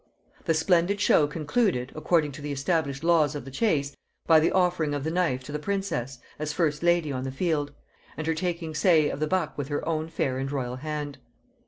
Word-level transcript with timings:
The 0.45 0.55
splendid 0.55 0.99
show 0.99 1.27
concluded, 1.27 1.91
according 1.93 2.31
to 2.31 2.41
the 2.41 2.51
established 2.51 3.03
laws 3.03 3.35
of 3.35 3.45
the 3.45 3.51
chase, 3.51 3.95
by 4.25 4.39
the 4.39 4.51
offering 4.51 4.95
of 4.95 5.03
the 5.03 5.11
knife 5.11 5.43
to 5.43 5.51
the 5.51 5.59
princess, 5.59 6.17
as 6.39 6.53
first 6.53 6.81
lady 6.81 7.11
on 7.11 7.23
the 7.23 7.31
field; 7.31 7.71
and 8.17 8.25
her 8.25 8.33
taking 8.33 8.73
'say 8.73 9.09
of 9.11 9.19
the 9.19 9.27
buck 9.27 9.55
with 9.59 9.67
her 9.67 9.87
own 9.87 10.07
fair 10.09 10.39
and 10.39 10.51
royal 10.51 10.77
hand. 10.77 11.19